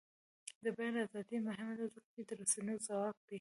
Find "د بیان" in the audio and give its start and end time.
0.63-0.95